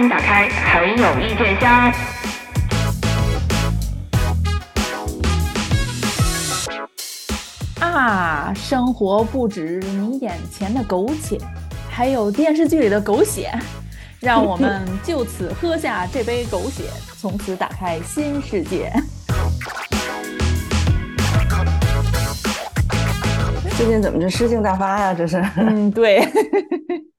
[0.00, 1.92] 迎打开很有意见箱。
[7.80, 11.38] 啊，生活不止你眼前的苟且，
[11.90, 13.52] 还有电视剧里的狗血。
[14.20, 16.84] 让我们就此喝下这杯狗血，
[17.18, 18.92] 从此打开新世界。
[23.76, 25.14] 最近怎么这诗性大发呀？
[25.14, 26.20] 这是，嗯，对，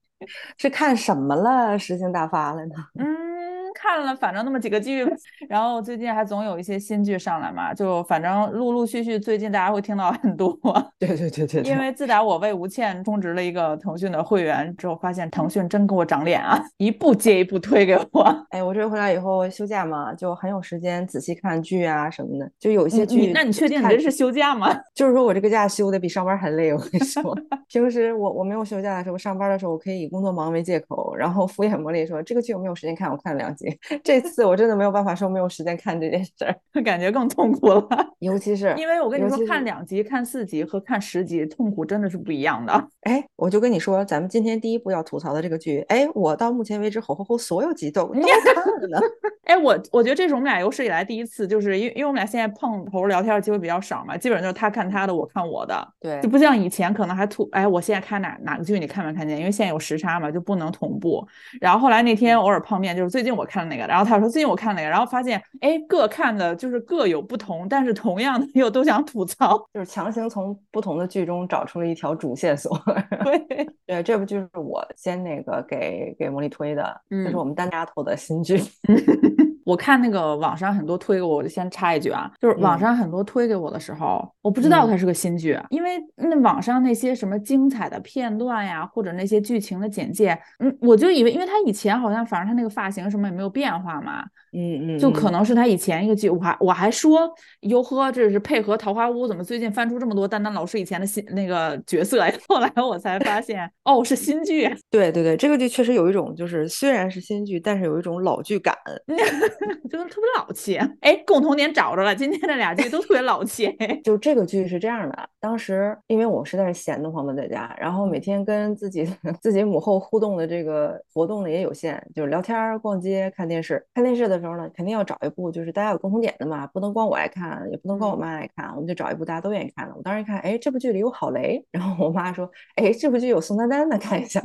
[0.58, 1.78] 是看什么了？
[1.78, 2.74] 诗性大发了呢？
[2.98, 3.41] 嗯。
[3.82, 5.04] 看了反正那么几个剧，
[5.50, 10.56] 然后最近还总有一些新剧上来嘛，就反正陆陆续续最近大家会听到很多。
[11.00, 11.62] 对对对对。
[11.62, 18.46] 因为自打我为吴倩充值了一个腾讯的会员之后，发现腾讯真给我长脸啊， 一部接一部推给我。
[18.50, 22.48] 哎，我这回来以后休假嘛，就很有时间仔细看剧啊什么的。
[22.60, 24.72] 就有一些剧，那你确定你这是休假吗？
[24.94, 26.72] 就是说我这个假休的比上班还累。
[26.72, 27.36] 我跟你说，
[27.66, 33.71] 平时我我没有休假的时候，上班的时候我可以以工作忙为借口，然后敷衍魔力说这个剧我没有时间看，我看了两集。
[34.02, 37.86] 这次我真的没有办法说没有时间看这件事儿， 感觉更痛苦了。
[38.18, 42.88] 尤其是因为我跟你说，看两集、看四集和看十集，痛苦真的是不一样的。
[43.02, 49.00] 哎，我就跟你说，咱们今天第一部要吐槽的这个剧，哎，我到目前为止吼吼吼所有集都都看了呢。
[49.44, 55.86] 哎，我我觉得这是我们俩有史以来第一次，就是因为因为我们俩现在碰头聊天的机会比较少嘛，基本上就是他看他的，我看我的。
[56.00, 59.36] 对，就不像以前可能还吐，哎，我现在看哪哪个剧你看没看见？
[59.36, 61.26] 因为现在有时差嘛，就不能同步。
[61.60, 64.92] 然后后来那天偶尔碰面，就是最近我看的那个，然后他说最近我看那个。
[64.92, 72.78] 然后发现，哎，各看的就是各有不同，但是同样的又都想吐槽，就是强行从不同的剧中找出了一条主线索。
[73.24, 78.62] 对， 对，这部剧是我先那个给给茉莉推的，这是我们单丫头的新剧。
[79.64, 94.24] 我看那个网上很多推给我，我就先插一句啊，就是网上很多推给我的时候，我不知道它是个新剧，因为那网上那些什么精彩的片段呀，或者那些剧情的简介，嗯，我就以为，因为他以前好像反正他那个发型什么也没有变化嘛。
[94.52, 97.28] 嗯嗯，就可能是他以前一个剧，我还我还说
[97.60, 102.30] 哟呵，这是配合《桃花坞》，怎么最近翻出这么多丹丹老师以前的新那个角色呀？
[102.48, 104.68] 后来我才发现，哦，是新剧。
[104.90, 108.76] 对对对，这个剧确实有一种，就是虽然是新剧，但是有一种老剧感，
[109.88, 110.76] 就是特别老气。
[111.00, 113.74] 哎，共同点找着了，今天这俩剧都特别老气。
[114.04, 119.08] 就这个剧是这样的，当时因为我实在是闲得慌嘛，在家，然后每天跟自己
[119.40, 123.82] 自己母后互动的这个活动呢也有限，就是聊天、逛街、看电视。
[123.94, 124.41] 看电视的。
[124.42, 129.94] 时候呢，肯定要找一部就是大家有共同点的嘛，不能光我爱看，也不能光我妈爱看，我们就找一部大家都愿意看的。
[129.96, 134.42] 我当时一看，哎，这部剧里有郝蕾，然后我妈说，哎，这部剧有宋丹丹的，看一下。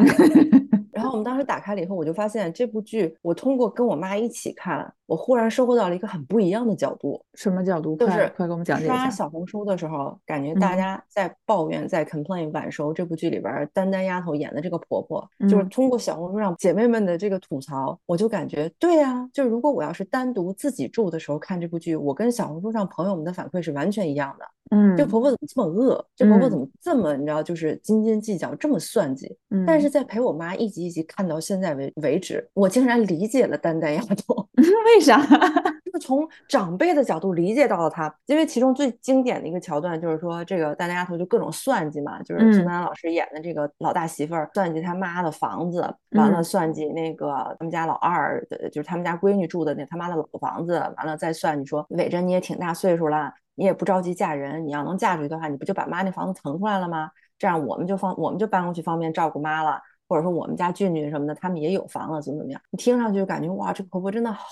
[0.97, 7.23] 然后我们当时打开了以后，我就发现这部剧，我通过跟我妈一起看，我忽然收获到了一个很不一样的角度。
[7.35, 7.95] 什么角度？
[7.95, 8.95] 就是快给我们讲解一下。
[8.95, 24.45] 刷小红书的时候，感觉大家在抱怨、在 complain 晚熟这部剧里边丹丹丫头演的这个婆婆，就是通过小红书上姐妹们的这个吐槽，我就感觉对呀，就是如果我要是单独自己住的时候看这部剧，我跟小红书上朋友们的反馈是完全一样的。
[24.71, 26.05] 嗯，这婆婆怎么这么恶？
[26.15, 29.35] 这婆婆怎么这么你知道，就是斤斤计较，这么算计？
[29.49, 34.47] 嗯，但是在陪我妈一集一集看到现在为为止，我竟然理解了丹丹丫头。
[34.57, 35.21] 为啥？
[35.87, 53.31] 就是从长辈的角度理解到了她，因为其中最经典的一个桥段就是说，这个丹丹丫头就各种算计嘛，就是宋丹丹老师演的这个老大媳妇儿算计他妈的房子，完了算计那个他们家老二的，就是他们家闺女住的那他妈的老房子，完了再算计说伟珍你也挺大岁数了。
[53.57, 57.09] 你也不着急嫁人，你要能嫁出去的话，你不就把妈那房子腾出来了吗？
[57.39, 62.61] 这样我们就方我们就搬过去方便照顾妈了，或者说我们家俊俊什么的，他们也有房了，怎么怎么样？
[62.69, 64.45] 你听上去就感觉哇，这个婆婆真的好，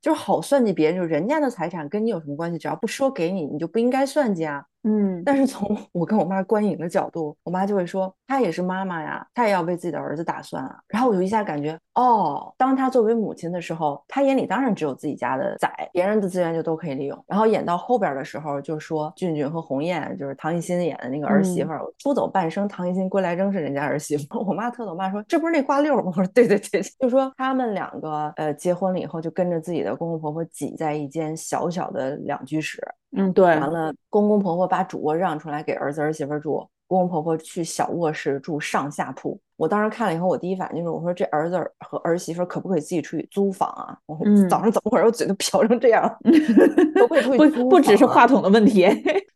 [0.00, 2.58] 就是好算计别人，就是人家的财产跟你有什么关系？
[2.58, 4.64] 只要不说给你，你就不应该算计啊。
[4.82, 10.78] 嗯，但是从 我跟我妈观影的角度，我妈就会说，她也是妈妈呀，她也要为自己的儿子打算啊。
[10.88, 17.24] 然后我就一下感觉，哦，当她作为母亲的时候，她眼里当然只有自己家的崽，别人的资源就都可以利用。
[17.26, 24.42] 然后演到后边的时候，就说俊俊和鸿雁，就是唐艺昕演的那个儿媳妇儿，出走半生，唐艺昕归来仍是人家儿媳妇。
[24.46, 26.04] 我妈特逗，我妈说这不是那瓜六吗？
[26.06, 32.80] 我说对对对，就说他们两个呃结婚了以后，就跟着自己的公公婆婆挤在一间小小的两居室。
[33.16, 33.44] 嗯，对。
[33.44, 39.40] 完了，公公婆婆把主卧让出来给儿子儿媳妇住，公公婆婆去小卧室住上下铺。
[39.56, 43.96] 我当时看了以后，我第一反应就是，我说这儿子和儿媳妇可不可以自己出去租房啊？
[44.06, 46.02] 我说早上怎么会儿我嘴都瓢成这样？
[46.96, 48.88] 都会出去不不只是话筒的问题，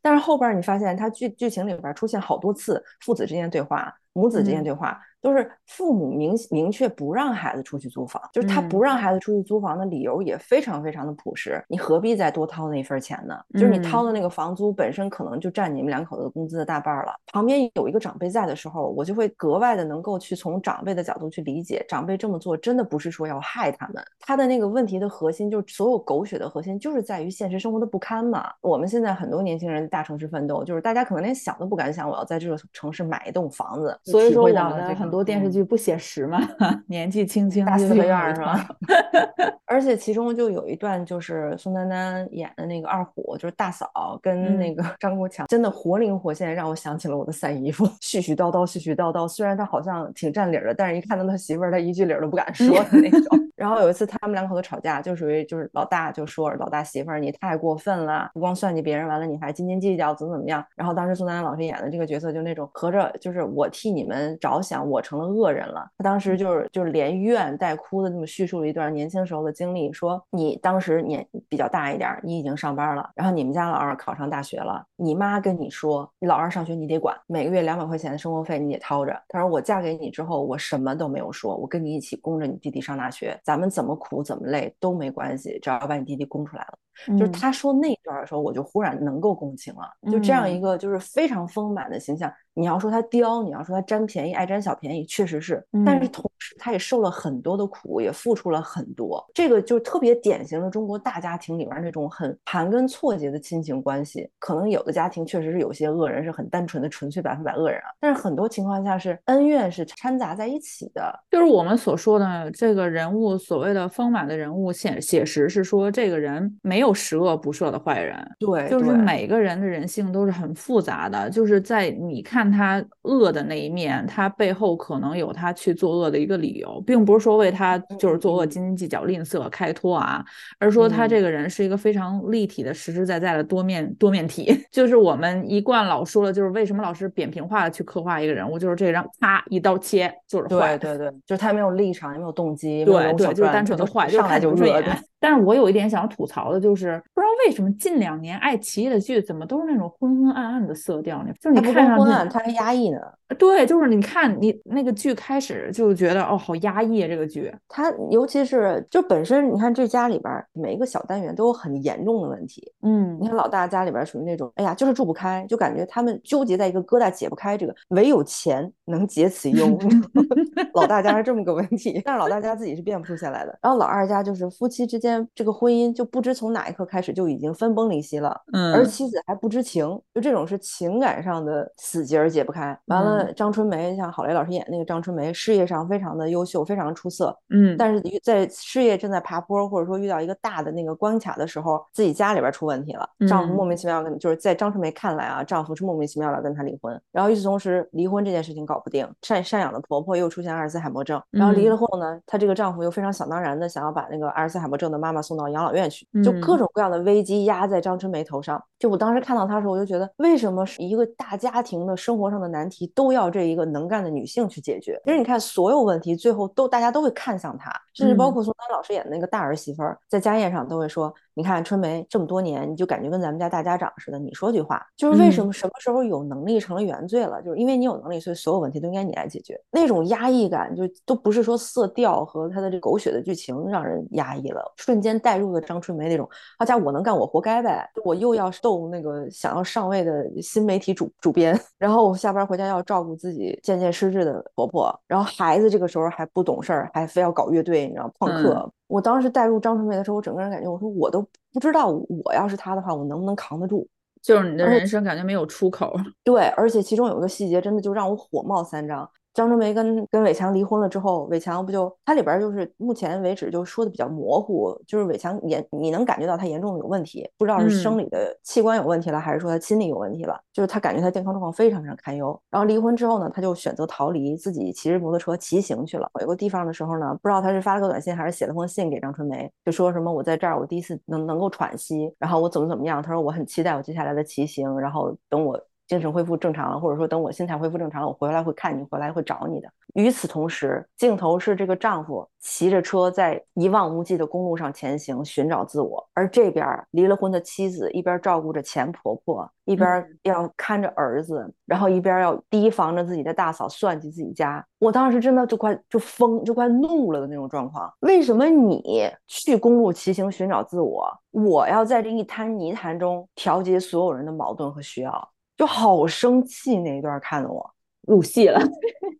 [0.03, 4.99] 但是后边你发现，他剧剧情里边出现好多次父子之间对话，母子之间对话。
[5.25, 11.61] 都是父母明明确不让孩子出去租房，就是他不让孩子出去租房的理由也非常非常的朴实。
[11.69, 13.35] 你何必再多掏那一份钱呢？
[13.55, 17.12] 就是你掏的那个房租本身可能就占你们两口子工资的大半了。
[17.32, 28.53] 旁边有一个长辈在的时候，我就会格外的能够够去从长辈的角度去理解，长辈这么做真的不是说要害他们，他的那个问题的核心就是所有狗血的核心就是在于现实生活的不堪嘛。
[28.61, 33.99] 我们现在很多年轻人大城市奋斗，就是大家可能连想都不敢想，我要在这个城市买一栋房子。
[34.05, 36.40] 所以说，我们的很多电视剧不写实嘛，
[36.88, 38.66] 年纪轻轻大四合院是吧？
[39.66, 49.26] 而且其中就有一段就是宋丹丹演的那个二虎，就是大嫂跟那个 张国强，真的活灵活现，让我想起了我的三姨夫，絮絮叨叨，絮絮叨叨。
[49.26, 53.40] 虽然他好像挺占理儿的，但是一看到他媳妇儿，他一句理儿都不敢说的那种。
[53.56, 60.64] 然后有一次他们两口子吵架，就属于就是老大就说老大媳妇儿你太过分了，不光算计别人，完了你还斤斤计较，怎么怎么样。
[60.76, 65.89] 然后当时宋丹丹老师演的这个角色就那种合着就是我替你们着想，我成了恶人了。
[65.97, 79.17] 他当时就是就是连怨带哭的那么叙述了一段年轻时候的经历，说你当时年比较大一点，你已经上班了，然后你们家老二考上大学了，你妈跟你说你老二上学你得管，每个月两百块钱的生活费你得掏着。
[79.29, 86.79] 他说我嫁给你之后，我什么都没有说，我跟你一起供着你弟弟上大学，咱们怎么苦怎么累都没关系，只要把你弟弟供出来了。
[87.19, 90.11] 就是他说那段的时候，我就忽然能够共情了。
[90.11, 95.64] 就这样一个就是非常丰满的形象，你要说他刁，你要说他占便宜，爱占小便宜，确实是。
[95.85, 99.25] 但是同时，他也受了很多的苦，也付出了很多。
[99.35, 104.31] 这个就特别典型的中国大家庭里边那种很盘根错节的亲情关系。
[104.38, 107.91] 可能有的家庭确实是有些恶人是很单纯的、纯粹百分百恶人啊。
[108.00, 111.12] 但是很多情况下是恩怨是掺杂在一起的。
[111.31, 116.83] 就是我们所说的这个人物，所谓的丰满的人物写写实，是说这个人没有。
[116.84, 130.25] 有十恶不赦的坏人，对，就是每个人的人性都是很复杂的，就是在你看他恶的那一面，他背后可能有他去作恶的一个理由，并不是说为他就是作恶斤斤计较、吝啬、开脱啊，
[130.58, 134.56] 而说他这个人是一个非常立体的、实实在在的多面多面体。
[134.70, 144.82] 就是我们一贯老说的，就是为什么老是扁平化的去刻画一个人物，就是这张啪一刀切就是坏，对对对，就是他没有立场，也没有动机，对对，就是单纯的坏，上来就恶。
[145.25, 151.32] 但是我有一点想吐槽的，就是不知道为什么近两年爱奇艺的剧怎么都是那种昏昏暗暗的色调呢？
[151.41, 152.99] 就是你看上去它还压抑呢。
[153.38, 157.08] 对，就是你看你那个剧开始就觉得哦，好压抑啊！
[157.08, 162.70] 这个剧，它尤其是就本身你看这家里边每一个小单元都有很严重的问题。
[162.82, 169.76] 嗯，你看老大家里边属于那种，哎呀，就是住不开，就感觉他们纠结在一个疙瘩解不开，这个唯有钱能解此忧。
[170.75, 173.58] 老大家是这么个问题，但是老大家自己是变不出下来的。
[173.62, 182.78] 然后老二家就是夫妻之间这个婚姻就不知从哪一刻开始就已经分崩离析了，嗯，而妻子还不知情，就这种是情感上的死结儿解不开。
[182.86, 208.62] 完了，张春梅像郝蕾老师演那个张春梅，事业上非常的优秀，非常出色，嗯，但是在事业正在爬坡或者说遇到一个大的那个关卡的时候，自己家里边出问题了，丈夫莫名其妙跟就是在张春梅看来啊，丈夫是莫名其妙的跟她离婚，然后与此同时离婚这件事情搞不定，赡赡养的婆婆又出现阿尔茨海默症，然后离了后呢，她这个丈夫又非常想当然的想要把那个阿尔茨海默症的妈妈送到养老院去，就各种各样的危机压在张春梅头上。
[208.79, 215.00] 就我当时看到她的时候，我就觉得为什么是一个大家庭的生活上的难题都要这一个能干的女性去解决？
[215.05, 221.12] 其实你看所有问题最后都大家都会看向她，甚至包括宋丹老师演的那个大儿媳妇儿，在家宴上都会说。
[221.37, 224.20] 你看春梅这么多年，你就感觉跟咱们家大家长似的。
[224.20, 227.43] 你说句话，就是为什么什么时候有能力成了原罪了？
[227.43, 229.61] 就是因为你有能力，所以所有问题都应该你来解决。
[229.73, 237.89] 那种压抑感，就都不是说色调和他的这狗血的剧情让人压抑了，瞬间带入了张春梅那种，好家伙，我能干我活该呗。
[238.05, 248.71] 我又要逗那个想要上位的新媒体主主编， 然后我下班回家要照顾自己渐渐失智的婆婆，然后孩子这个时候还不懂事儿，还非要搞乐队，你知道旷课。
[248.87, 253.87] 我当时带入张春梅的时候，我整个人感觉，我说我都不知道，我要是她的话，我能不能扛得住？
[254.23, 255.94] 就是你的人生感觉没有出口。
[256.23, 259.09] 对，而且其中有一个细节，真的就让我火冒三丈。
[259.34, 272.41] 张春梅跟跟伟强离婚了之后，伟强不就他里边就是目前为止就说的比较模糊，就是伟强严你能感觉到他严重的有问题，不知道是生理的器官有问题了，还是说他心理有问题了，就是他感觉他健康状况非常非常堪忧。
[272.48, 276.08] 然后离婚之后呢，他就选择逃离，自己骑着摩托车骑行去了。
[276.20, 285.60] 有个地方的时候呢，不知道他是发了个短信还是写了封信给张春梅，就说什么我在这儿我第一次能能够喘息，然后我怎么怎么样，他说我很期待我接下来的骑行，然后等我。
[285.86, 289.69] 精神恢复正常了，或者说等我心态恢复正常了，我回来会看你，回来会找你的。
[289.94, 304.64] 与此同时，镜头是这个丈夫骑着车在一望无际的公路上前行，寻找自我，而这边离了婚的妻子一边照顾着前婆婆，一边要看着儿子，然后一边要提防着自己的大嫂算计自己家。
[304.81, 307.93] 我当时真的就快就疯，就快怒了的那种状况。
[308.00, 315.31] 为什么你去公路骑行寻找自我，我要在这一滩泥潭中调节所有人的矛盾和需要？
[315.56, 318.61] 就好生气那一段看的我入戏了，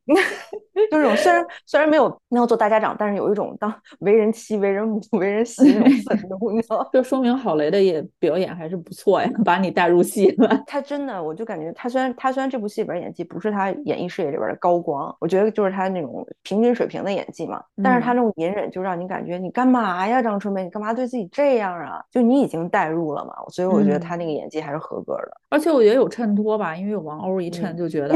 [0.75, 6.89] 就这种虽然虽然没有没有做大家长，但是有一种当为人妻、为人母、为人媳那种 愤怒，你知道？
[6.93, 10.63] 就说明郝蕾的也表演还是不错呀，把你带入戏了。
[10.67, 22.03] 他真的，我就感觉他虽然他虽然这部戏里边演技不是他演艺事业里边的高光，我觉得就是他那种平均水平的演技嘛，但是他那种隐忍就让你感觉你干嘛呀，张春梅，你干嘛对自己这样啊？
[22.11, 25.31] 就你已经代入了嘛，所以我觉得他那个演技还是合格的。
[25.51, 28.15] 而且我觉得有衬托吧，因为有王鸥一衬，就觉 得。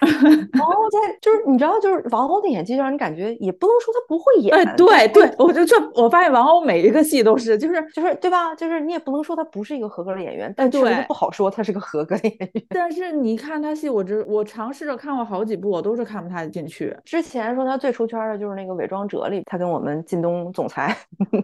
[0.00, 4.54] 王鸥在就是你知道，就是王鸥的演技，让你感觉也不能说她不会演。
[4.54, 8.54] 哎，对对，我就这我发现王鸥每一个戏都是，就是就是对吧？
[8.54, 12.50] 就是你也不能说她不是一个合格的演员，但确实不好说她是个合格的演员。
[12.70, 16.96] 但是你看她戏，我只我尝试着看过好几部，我都是看不太进去。
[17.04, 20.96] 之前说她最出圈的就是那个《伪装者》里，她跟我们靳东总裁，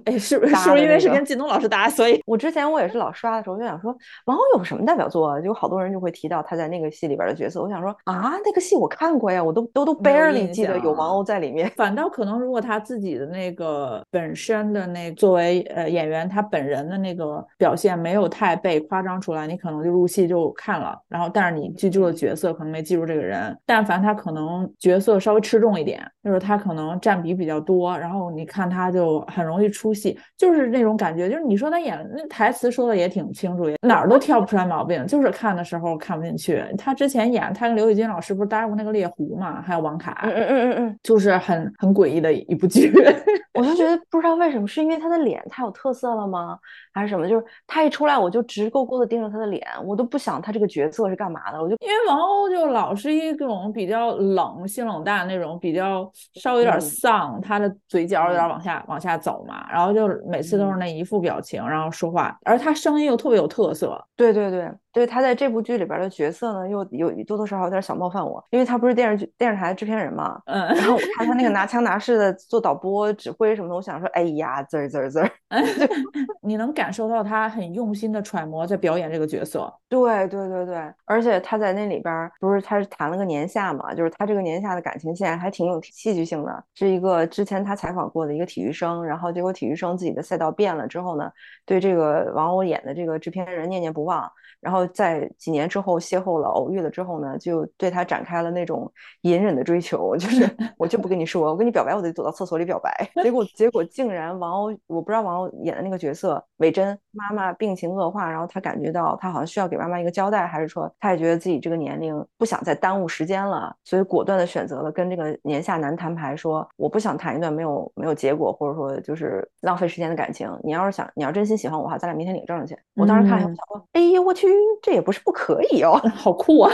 [0.04, 1.88] 哎，是不 是是不是因为是跟靳东老师搭？
[1.88, 3.96] 所以我之前我也是老刷的时候就想说，
[4.26, 5.26] 王鸥有什么代表作？
[5.28, 7.62] 啊就好多人就会提到她在那个戏里边的角色。
[7.62, 9.94] 我想说啊，那个戏我看过呀，我都都都
[10.34, 11.70] barely 记得有王鸥在里面。
[11.76, 20.98] 反倒可能如果他自己的那个本身的那作为呃演员他本人的那个表现没有太被夸张出来，你可能就入戏就看了。
[21.08, 23.56] 然后但是你记住了角色，可能没记住这个人。
[23.66, 31.28] 但凡他可能角色稍微吃重一点，就是他可能占比比较多，然后你看他就很容易出戏，就是那种感觉。
[31.28, 36.64] 就是你说他演那台词说的也挺清楚，哪儿都挑不出来毛病，就是看的时候看不进去。
[36.76, 42.93] 他之前演他跟刘宇君老师不是搭过那个猎狐嘛，还有王凯，嗯嗯嗯嗯嗯，就是很很诡异的一部剧。
[43.54, 46.59] 我就觉得不知道为什么，是因为他的脸太有特色了吗？
[46.93, 47.28] 还是什么？
[47.28, 51.62] 就是他一出来，我就直勾勾的盯着他的脸，我都不想他这个角色是干嘛的。
[51.62, 64.04] 我就因为王鸥就老是一种比较冷、性冷淡那种，比较稍微有点丧，他的嘴角有点往下往下走嘛，然后就每次都是那一副表情，然后说话，而他声音又特别有特色。
[64.16, 75.30] 对对对对，他在这部剧里边的角色呢，又有多多少少有点小冒犯我，因为他不是电视剧电视台的制片人嘛，嗯，然后 我看他那个拿腔拿势的做导播、指挥什么的，我想说，哎呀，滋儿滋儿滋儿
[76.40, 79.72] 你能感受到他很用心的揣摩在表演这个角色。
[79.88, 91.28] 对对对对，而且他在那里边不是他是谈了个年下嘛，就是他这个年下的感情线还挺有戏剧性的，是一个之前他采访过的一个体育生，然后结果体育生自己的赛道变了之后呢，
[91.66, 94.30] 对这个王鸥演的这个制片人念念不忘。
[94.64, 98.90] 然后在几年之后邂逅了、偶遇了之后呢，就对他展开了那种
[99.21, 102.90] 隐忍的追求， 就是 我就不跟你说，我跟你表白，我得躲到厕所里表白。
[103.23, 120.50] 结果结果竟然王鸥，我不知道王鸥演的那个角色伟珍妈妈病情恶化，然后她感觉到她好像需要给妈妈一个交代，还是说她也觉得自己这个年龄不想再耽误时间了，所以果断的选择了跟这个年下男摊牌，说我不想谈一段没有没有结果，或者说就是浪费时间的感情。
[120.62, 122.78] 你要是想你要真心喜欢我哈，咱俩明天领证去。
[122.94, 124.53] 我当时看，我想说，哎呀，我去。
[124.82, 126.70] 这也不是不可以哦，好酷啊！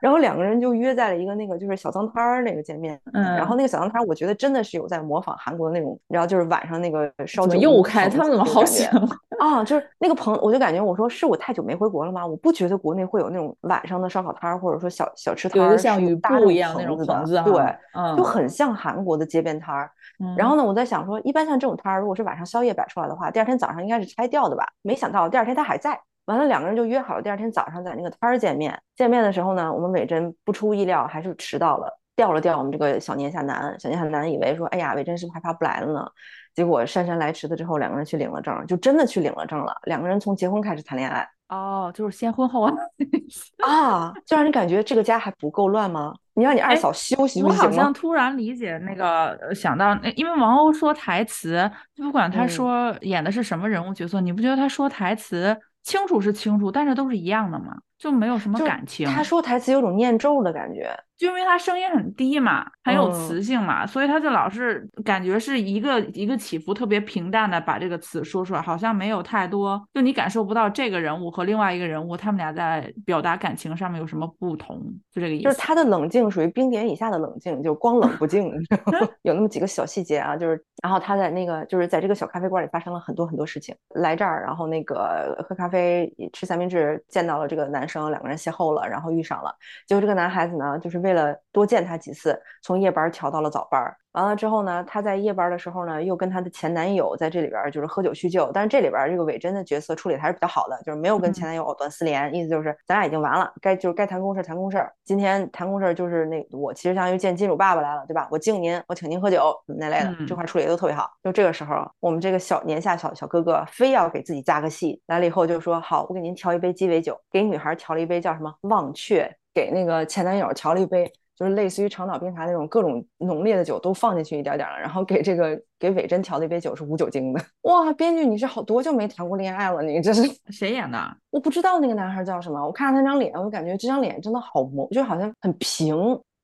[0.00, 9.02] 然后两个人就约在了一个那个就是小脏摊儿那个见面，嗯，然后那个小脏摊儿，我觉得真的是有在模仿韩国的那种，然后就是晚上那个烧酒又开，他们怎么好喜欢
[9.40, 9.64] 啊？
[9.64, 12.26] 就是那个朋，我就感觉我说是我太久没回国了吗？
[12.26, 17.62] 我不觉得国内会有那种晚上的烧烤摊儿或者说小小吃摊儿，像雨布一样那种棚子，对，
[17.94, 19.90] 嗯，就很像韩国的街边摊儿。
[20.36, 24.66] 然后呢，我在想说，一般像这种摊儿，如果是晚上宵夜摆出来的话，第二天早上应该是拆掉的吧？
[24.82, 25.98] 没想到第二天它还在。
[26.26, 28.78] 完了，两个人就约好了第二天早上在那个摊儿见面。
[28.94, 33.74] 见面的时候呢，我们伟珍不出意料还是迟到了，吊了吊我们这个小年下男。
[33.78, 36.06] 小年下男以为说，哎呀，伟珍是不是害怕不来了呢？
[36.54, 39.74] 结果姗姗来迟的之后，两个人去领了证，就真的去领了证了。
[39.84, 41.28] 两个人从结婚开始谈恋爱。
[41.48, 42.74] 哦，就是先婚后爱
[43.64, 46.12] 啊，就让你感觉这个家还不够乱吗？
[46.34, 55.56] 你让你二嫂休息我好像突然理解那个，想到，因为王鸥说台词，不管她说演的是什么人物角色，你不觉得她说台词？
[55.86, 59.06] 清楚是清楚，但是都是一样的嘛，就没有什么感情。
[59.08, 60.90] 他说台词有种念咒的感觉。
[61.16, 74.78] 就因为他声音很低嘛，很有磁性嘛，所以他就老是感觉是一个一个起伏特别平淡的把这个词说出来，好像没有太多，就你感受不到这个人物和另外一个人物他们俩在表达感情上面有什么不同，
[75.10, 75.44] 就这个意思。
[75.44, 78.52] 就是他的冷静属于冰点以下的冷静，就光冷不静，
[79.24, 90.96] 有那么几个小细节啊，就是然后他在那个就是在这个小咖啡馆里发生了很多很多事情，来这儿然后那个喝咖啡吃三明治见到了这个男生，两个人邂逅了，然后遇上了，结果这个男孩子呢就是。
[91.06, 93.96] 为了多见她几次，从夜班调到了早班。
[94.16, 98.50] 完了之后呢，她在夜班的时候呢，又跟她的前男友在这里边就是喝酒叙旧。
[98.50, 104.82] 但是这里边这个伟珍的角色处理还是比较好的，就是没有跟前男友藕断丝连，意思就是咱俩已经完了，该就是该谈公事谈公事。
[105.04, 108.26] 今天谈公事就是那我其实相当于见金主爸爸来了，对吧？
[108.30, 111.10] 我敬您，我请您喝酒那类的，这块处理都特别好。
[111.22, 121.12] 就这个时候，我们这个小年下小小哥哥非要给自己加个戏，来了以后就说好，我给您调一杯鸡尾酒，给女孩调了一杯叫什么忘却，给那个前男友调了一杯。
[121.36, 127.40] 就是类似于长岛冰茶那种各种浓烈的酒都放进去一点点了，然后给这个给伟珍调的一杯酒是无酒精的。
[127.62, 129.82] 哇，编剧你是好多久没谈过恋爱了？
[129.82, 130.98] 你这是 谁演的？
[131.30, 135.94] 我不知道那个男孩叫什么，我看着他张脸，我感觉这张脸真的好萌，就好像很平。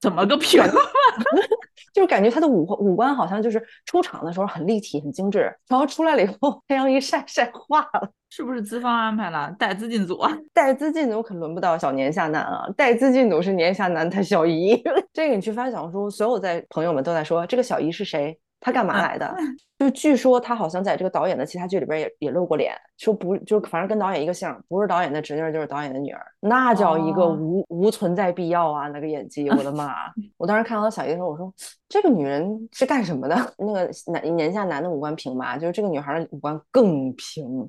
[0.02, 0.62] 怎么个平？
[1.94, 8.11] 就是感觉他的五五官好像就是出场的时候很立体、很精致，然后出来了以后太阳一晒晒化了。
[8.30, 10.18] 是不是资方安排了带资进组？
[10.54, 14.82] 带资进组可轮不到小年下男啊，带资进组是年下男他小姨。
[15.12, 19.37] 这个你去翻小红书，所有在朋友们都在说这个小姨是谁，她干嘛来的？
[19.82, 28.86] 就据说他好像在这个导演的其他剧里边也也露过脸，说不就反正跟导演一个姓，不是导演的侄女就是导演的女儿，那叫一个无无存在必要啊！
[28.86, 29.92] 那个演技，我的妈！
[30.36, 31.52] 我当时看到小姨的时候，我说
[31.88, 33.34] 这个女人是干什么的？
[33.58, 37.68] 那个男年下男的五官平吧，就是这个女孩的五官更平，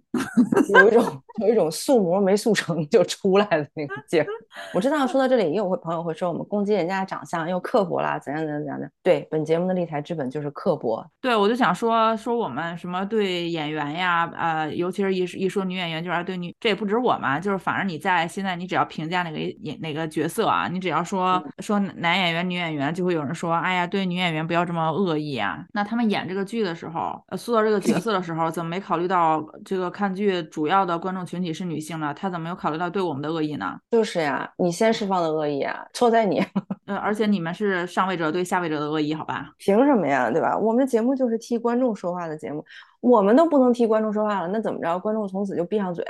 [0.76, 1.04] 有一种
[1.42, 4.28] 有一种塑模没塑成就出来的那个劲儿。
[4.74, 8.88] 我知道说到这里，也有会朋友会说我们攻击人家的长相又刻薄啦，怎样怎样怎样的？
[9.02, 11.04] 对，本节目的立台之本就是刻薄。
[11.20, 12.03] 对，我就想说。
[12.18, 25.64] 说我们什么对演员呀，呃，尤其是一一说女演员，就是对女，这也不止我嘛，就是反正你在现在，你只要评价哪个演哪个角色啊，你只要说说男演员、女演员，就会有人说，哎呀，对女演员不要这么恶意啊。
[25.74, 32.14] 那他们演这个剧的时候，塑造这个角色的时候，怎么没考虑到这个看剧主要的观众群体是女性呢？
[32.14, 33.78] 他怎么没有考虑到对我们的恶意呢？
[33.92, 36.44] 就是呀，你先释放的恶意啊，错在你。
[36.86, 39.52] 呃，而且你们是上位者对下位者的恶意，好吧？
[39.58, 40.58] 凭什么呀，对吧？
[40.58, 42.64] 我们的节目就是替观众说话的节目，
[43.00, 45.00] 我们都不能替观众说话了，那怎么着？
[45.00, 46.06] 观众从此就闭上嘴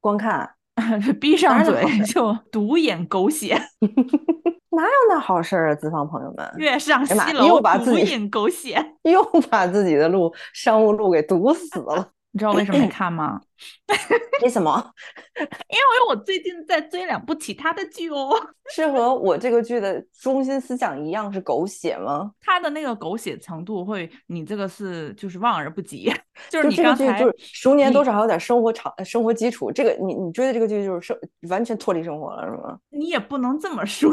[0.00, 0.48] 光看，
[1.20, 3.54] 闭上嘴就 独眼狗血，
[4.70, 5.74] 哪有那好事儿啊？
[5.74, 12.10] 资方朋友们，月上西楼独眼狗血，又把自己的路商务路给堵死了。
[12.32, 13.40] 你知道为什么没看吗？
[14.42, 14.90] 为什么？
[15.36, 18.30] 因为我最近在追两部其他的剧哦。
[18.74, 22.32] 是和我这个剧的中心思想一样是狗血吗？
[22.40, 26.10] 它的那个狗血程度会，你这个是就是望而不及。
[26.48, 29.70] 就是你刚才就是熟年多少还有点生活场生活基础。
[29.70, 31.16] 这个你你追的这个剧就是生
[31.50, 32.78] 完全脱离生活了，是吗？
[32.88, 34.10] 你也不能这么说，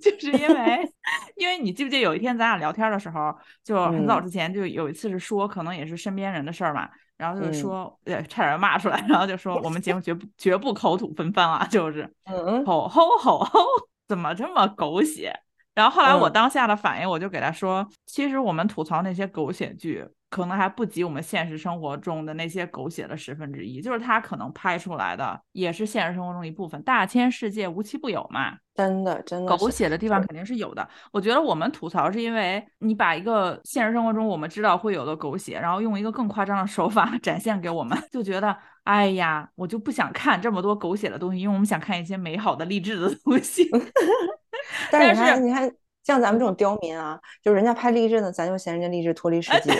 [0.00, 0.92] 就是因为
[1.36, 6.88] 因为你记不记得有一天咱俩聊天的时候，就很早之前就有一次是说可能也是身边人的事儿嘛。
[7.24, 12.06] 然后就是说，呃，差点骂出来，然后就说我们节目绝不绝不口吐芬芳啊，就是，
[12.66, 13.60] 吼吼吼吼，
[14.06, 15.34] 怎么这么狗血？
[15.74, 20.06] 然后后来我当下的反应，我就给他说，其实我们吐槽那些狗血剧。
[20.34, 26.82] 可能还不及我们现实生活中的那些狗血的十分之一，就是他可能拍出来的也是现实生活中一部分。
[26.82, 30.88] 大千世界无奇不有嘛，真的真的狗血的地方肯定是有的。
[31.12, 43.70] 我觉得我们吐槽是因为你把一个现实生活中我们知道会有的狗血，然后用一个更夸张的手法 展现给我们，就觉得哎呀，我就不想看这么多狗血的东西，因为我们想看一些美好的励志的东西。
[44.90, 45.72] 但是你看。
[46.06, 49.70] 像咱们这种刁民啊，就是人家拍励志的，咱就嫌人家励志脱离实际；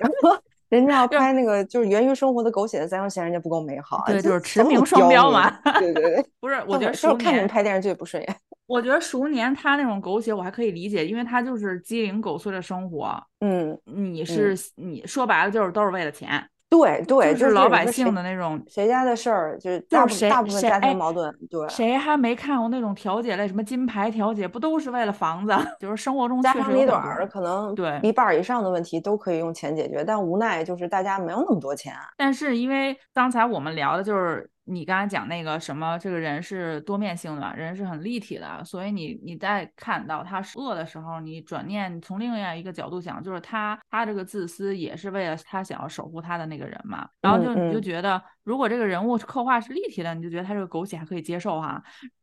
[0.00, 0.36] 然后
[0.68, 4.02] 人家要拍那个就是源于生活的狗血的，咱又嫌人家不够美好。
[4.06, 5.50] 对，就是驰名双标嘛。
[5.78, 8.36] 对对对， 不是，我觉得熟看你们拍电视剧不顺眼。
[8.66, 13.22] 我觉得熟年他那种狗血我还可以理解，因为他就是鸡零狗碎的生活。
[13.40, 16.42] 嗯，你是你说白了就是都是为了钱。
[16.74, 21.32] 对对，就是老百姓的那种谁家的事儿，就是就是大部分家庭矛盾。
[21.48, 25.54] 对，谁还没看过那种调解类，什么金牌调解，不都是为了房子？
[25.78, 31.94] 就是生活中家长里短儿，可能对一半以上的问题都可以用钱解决，但无奈就是大家没有那么多钱。
[32.16, 34.50] 但是因为刚才我们聊的就是。
[34.64, 47.06] 你刚才讲那个什么，这个人是多面性的，人是很立体的，所以你你在看到他是恶的时候，你转念从另外一个角度想，就是他他这个自私也是为了他想要守护他的那个人嘛。
[47.20, 51.82] 然后就你就觉得，如果这个人物刻画是立体的，你就觉得他这个狗血还可以接受哈。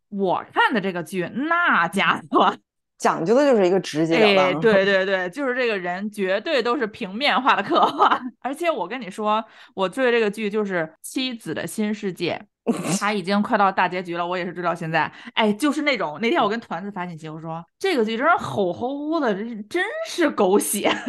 [0.09, 2.55] 我看的这个剧，那家伙。
[3.01, 8.21] 讲究的就是一个直接了当，对对对，就是这个人绝对都是平面化的刻画。
[8.41, 12.33] 而且我跟你说，我追这个剧就是《妻子的新世界》，
[12.99, 15.11] 他已经快到大结局了，我也是追到现在。
[15.33, 19.33] 哎，就是那种那天我跟团子发信息，我说这个剧真是吼吼的，
[19.69, 20.91] 真是狗血。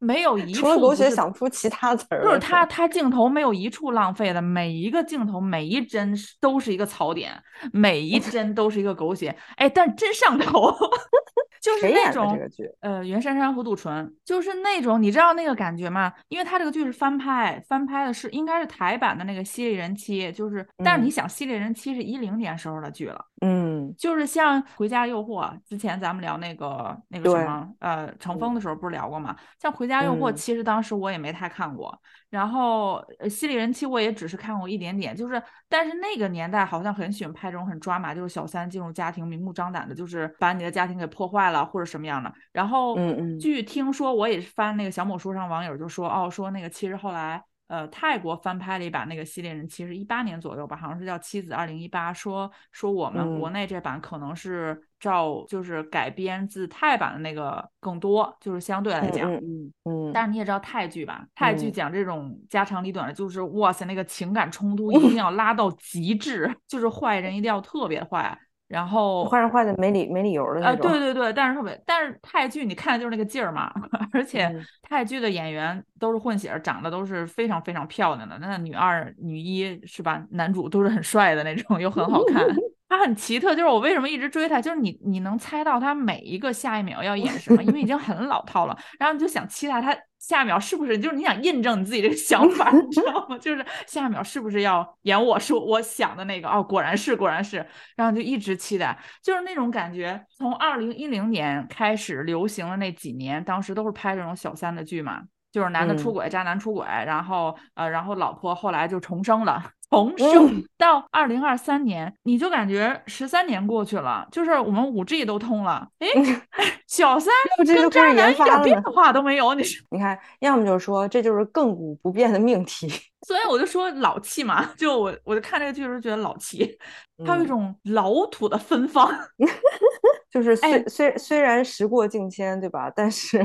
[0.00, 7.32] 没有一除了狗血想不出其他词儿，就是他他镜头没有一处浪费的，每一个镜头每一帧都是一个槽点，
[7.72, 10.70] 每一帧都是一个狗血，哎，但真上头，
[11.60, 12.38] 就是那种
[12.78, 16.12] 呃袁姗姗和杜淳，就是那种你知道那个感觉吗？
[16.28, 29.36] 因为他这个剧是翻拍，翻拍的是应该是台版的那个《犀利人妻》，就是但是你想《犀利人妻》是一零年时候的剧了，嗯，就是像《回家诱惑》，之前咱们聊那个那个什么呃乘风的时候不是聊过吗？
[29.58, 32.00] 像《回家诱惑》，其实当时我也没太看过。
[32.30, 42.32] 然后《犀利人妻》我也只是看过一点点，就是但是那个年代好像很喜欢拍这种很抓马，就是小三进入家庭，明目张胆的，就是把你的家庭给破坏了或者什么样的。
[42.52, 47.42] 然后，嗯嗯，据听说我也是翻那个小某书上网友就说，哦，说那个其实后来。
[47.68, 60.10] 呃，泰国翻拍了一版那个《系列人》，其实一八年左右吧，好像是叫《妻子二零一八》，说说我们国内这版可能是照就是改编自泰版的那个更多，就是相对来讲，嗯嗯。
[60.14, 68.38] 但是你也知道泰剧吧，泰剧讲这种家长里短的，就是哇塞，那个情感冲突一定 要拉到极致， 就是坏人一定要特别坏。
[68.68, 73.72] 然后坏人坏的没理没理由的那种，对对对，但是特别，但是泰剧你看的就是那个劲儿嘛，
[74.12, 80.22] 而且泰剧的演员都是混血，长得都是非常非常漂亮的，那女二、女一是吧？
[80.30, 82.46] 男主都是很帅的那种，又很好看。
[82.88, 93.36] 他很奇特，就是我为什么一直追他，就是你你能猜到他每一个下一秒要演什么，因为已经很老套了，然后你就想期待他下一秒是不是，就是你想印证你自己这个想法，你知道吗？
[93.38, 96.48] 就是下一秒是不是要演我说我想的那个？
[96.48, 100.24] 哦，果然是，果然是，然后就一直期待，就是那种感觉。
[100.36, 105.20] 从二零一零年开始流行的那几年，当时都是拍这种小三的剧嘛，
[105.52, 109.62] 就是男的出轨，渣男出轨，然后呃，然后老婆后来就重生了。
[109.90, 116.08] 从生到二零二三年，你就感觉十三年过去了，就是我们五 G 都通了，哎，
[116.86, 117.32] 小三
[117.66, 122.88] 跟渣男一点变化都没有，你你看，要么就是说这就是亘古不变的命题。
[123.26, 126.78] 所以我就说老气嘛，就我我就看这个剧的时候觉得老气，
[127.26, 129.12] 它有一种老土的芬芳，
[130.30, 132.88] 就是虽虽虽然时过境迁，对吧？
[132.94, 133.38] 但是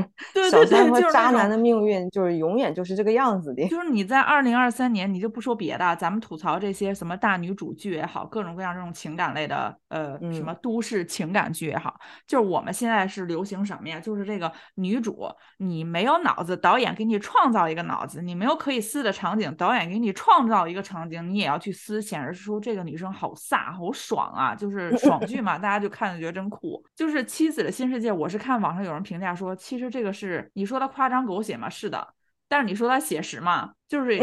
[0.48, 3.68] 小三和渣男的命运就是永远就是这个样子的。
[3.68, 11.94] 就是你在二零二三年，你就不说别的，咱们吐槽这些什么大女主剧也好，各种各样这种情感类的，呃，什么都市情感剧也好，
[12.26, 14.00] 就是我们现在是流行什么呀？
[14.00, 19.54] 就是这个女主你没有脑子，导演给你创造一个脑子，你没有可以撕的场景。
[19.54, 26.84] 导演给你创造一个场景，你也要去撕，显示出这个女生好飒、好爽啊，就是爽剧嘛，大家就看着觉得真酷。
[26.96, 32.04] 就是《妻子的新世界》，我是看网上有人评价说，其实这个是你说的夸张狗血吗，是的。
[32.54, 33.72] 但是你说它写实嘛？
[33.88, 34.16] 就是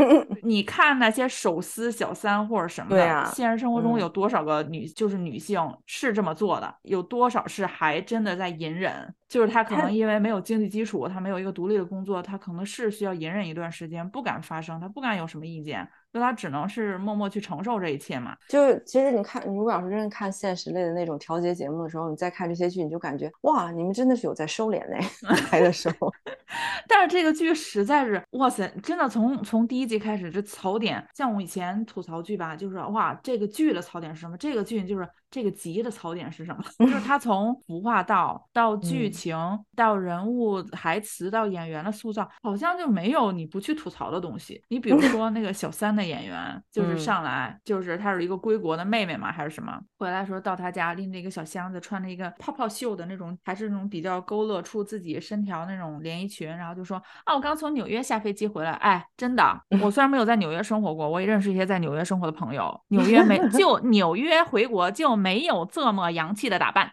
[0.43, 6.73] 你看那些手撕小三或者什么的，现实生活中有多少个女就是女性是这么做的？
[6.83, 9.13] 有多少是还真的在隐忍？
[9.27, 15.85] 就是她可能因为没有经济基础，她没有一个独立的工作，她可能是需要隐忍一段时间，不敢发声，她不敢有什么意见。
[16.11, 18.35] 就他只能是默默去承受这一切嘛。
[18.49, 24.99] 就其实你看，你如果要是真的看现实类的那种调节节目的时候，你再看这些剧，你就感觉哇，你们真的是有在收敛嘞，
[25.51, 26.11] 来的时候。
[26.87, 34.37] 但是这个剧实在是哇塞，真的从从第一集开始，这槽点，像我以前吐槽剧吧，就是哇，这个剧的槽点是什么？
[34.37, 35.07] 这个剧就是。
[35.31, 36.61] 这个集的槽点是什么？
[36.85, 39.35] 就是他从服化道到剧情
[39.75, 44.61] 到人物台词到演员的塑造，好像就没有你不去吐槽的东西。
[44.67, 49.79] 你比如说那个小三的演员，就是上来就是她是一个归国的妹妹嘛，还是什么？
[49.97, 58.71] 回来时候到他家拎着一个小箱子，穿着一个泡泡袖的那种，还是那种比较勾勒出自己身条那种连衣裙，然后就说啊，我刚从纽约下飞机回来。
[58.73, 62.77] 哎，真的，我虽然没有在纽约生活过，我也认识一些在纽约生活的朋友。
[62.89, 65.20] 纽约没 就纽约回国就。
[65.21, 66.91] 没有这么洋气的打扮，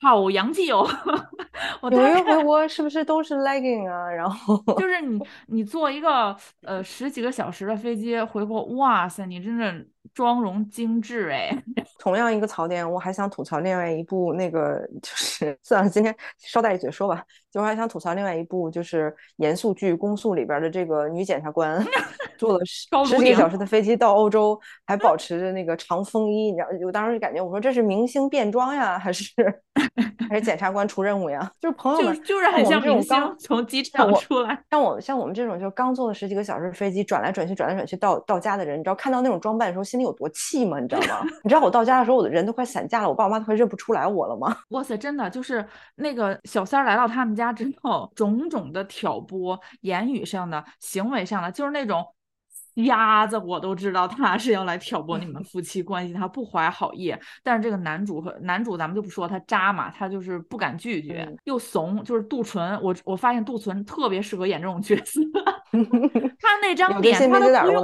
[0.00, 0.86] 好洋气哦！
[1.80, 4.10] 我有一回国是不是都是 legging 啊？
[4.10, 9.86] 然后就是 你，你坐一个呃十几个小时的飞机回国，哇塞，你真的。
[10.14, 11.50] 妆容精致哎，
[11.98, 21.84] 同样一个槽点，我还想吐槽另外一部那个， 就是算了，今天捎带一嘴说吧，就我还想吐槽另外一部，就是严肃剧《公诉》里边的这个女检察官，
[22.38, 29.30] 坐了十十几个小时的飞机到欧洲，还保持着那个长风衣，你知道，我当时就感觉，我说这是明星变装呀，还是
[30.28, 31.50] 还是检察官出任务呀？
[31.60, 39.84] 就是朋友们，就是很像明星从机场出来，像我像我们这种就刚坐了十几个小时飞机，转来转去，转来转去到到家的人，你知道看到那种装扮的时候。
[39.90, 40.78] 心里有多气吗？
[40.78, 41.28] 你知道吗？
[41.42, 44.56] 你知道我到家的时候，我的人都快散架了，我爸妈都快认不出来我了吗？
[44.68, 52.06] 哇塞，真的就是那个小三儿来到他们家之后，种种的挑拨，言语上的、行为上的，就是那种
[52.74, 57.12] 鸭子，我都知道他是要来挑拨你们夫妻关系，他不怀好意。
[57.42, 62.80] 但是这个男主和男主，咱们就不说他渣嘛，他就是不敢拒绝，又怂，就是杜淳。
[62.80, 65.20] 我我发现杜淳特别适合演这种角色，
[66.40, 67.82] 他那张脸，他都不用。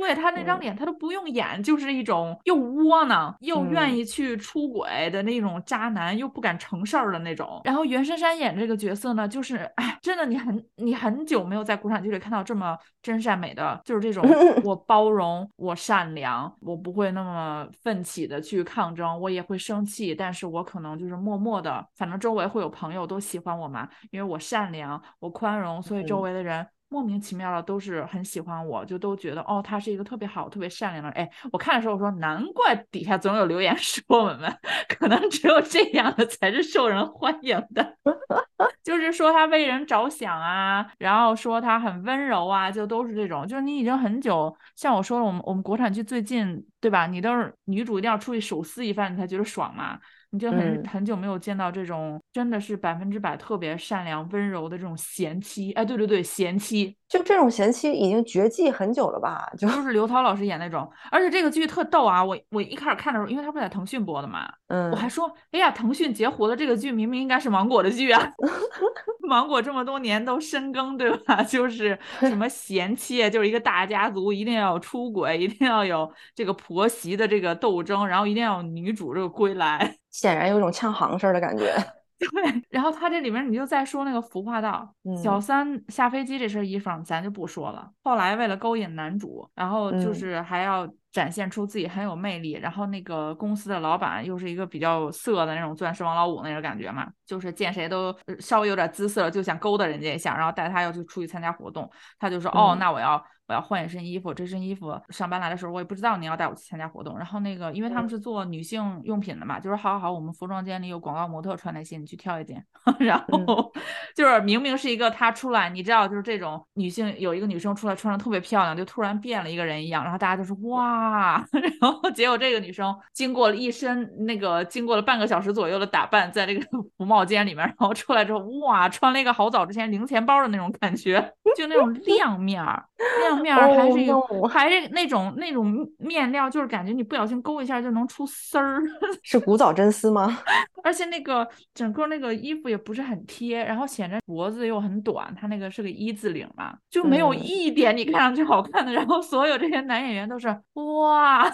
[0.00, 7.60] 对他那张嗯脸，他都不用演，就是一种又窝囊又愿嗯意去出轨的那种渣男，又不敢成事儿的那种。
[7.64, 14.24] 然后袁姗姗演这个角色呢，就是哎，真的你很你很久没有在国产剧里看到这么真善美的，就是这种
[14.64, 26.66] 我包容，我善良，我不会那么奋起的去抗争，我也会生气，但是我可能就是默默的，反正周围会有朋友都喜欢我嘛，因为我善良，我宽容，所以周嗯围的人。
[26.90, 31.24] 莫名其妙的都是很喜欢我，就都觉得哦，他是一个特别好、特别善良的人。
[31.24, 34.52] 哎，我看的时候我说，难怪底下总有留言 说我们
[34.88, 37.96] 可能只有这样的才是受人欢迎的，
[38.82, 43.46] 就是说他为人着想啊，然后说他很温柔啊，就都是这种。
[43.46, 47.06] 就是你已经很久，像我说了，我们我们国产剧最近对吧？
[47.06, 49.96] 你都是女主一定要出去手撕一番，你才觉得爽嘛。
[50.32, 59.50] 你就很、嗯很久没有见到这种真的是百分之百特别善良温柔的这种贤妻，哎，对对对，贤妻就这种贤妻已经绝迹很久了吧？
[59.58, 62.24] 就就是刘涛老师演那种，而且这个剧特逗啊！
[62.24, 68.32] 我我一开始看的时候，因为它不是在腾讯播的嘛，嗯我，还说，哎呀，腾讯截胡了这个剧，明明应该是芒果的剧啊
[69.28, 71.42] 芒果这么多年都深耕，对吧？
[71.44, 79.96] 就是什么贤妻，就是一个大家族，一定要有出轨，一定要有这个婆媳的这个斗争，然后一定要有女主这个归来。
[80.12, 81.74] 显然有一种呛行似儿的感觉。
[82.20, 87.90] 对，然后他这里面你就再说那个服化道，小嗯三下飞机这身衣裳咱就不说了。
[88.02, 103.24] 后来为了勾引男主，然后就嗯是还要展现出自己很有魅力，然后那个公司的老板又是一个比较色的那种钻石王老五那种感觉嘛，就是见谁都呃稍微有点姿色就想勾搭人家一下，然后带他要去出去参加活动，他就说、哦，嗯那我要。
[103.50, 107.18] 我要换一身衣服，这身衣服上班来的时候我也不知道你要带我去参加活动。
[107.18, 112.64] 然后那个，因为他们嗯是做女性用品的嘛，就是好好好，我们服装间里有广告模特穿那些，你去挑一件。
[113.00, 113.72] 然嗯后
[114.14, 121.44] 就是明明是一个她出来，你知道，就是这种女性有一个女生出来穿的特别漂亮，就突然变了一个人一样，然后大家就说哇，
[121.80, 126.64] 然后结果这个女生经过了一身那个经过了半个小时左右的打扮，在这个
[126.96, 132.84] 服贸间里面，然后出来之后哇，穿了一个好早之前零钱包的那种感觉，就那种亮面儿，
[133.20, 138.80] 亮面儿还是一个、Oh no 还是那种那种面料，就是感觉你不小心勾一下就能出丝儿。
[139.22, 140.38] 是古早真丝吗？
[140.82, 148.92] 而且那个整个那个衣服也不是很贴，然后显得脖子又很短，它那个是个一字领嘛，就没有嗯一点你看上去好看的。
[148.92, 151.50] 然后所有这些男演员都是哇，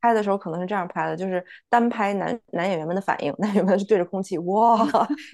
[0.00, 4.86] 拍的时候可能是这样拍的，就是单拍男男演员们的反应，男演员们是对着空气哇，